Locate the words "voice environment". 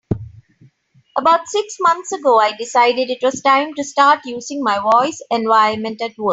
4.79-6.01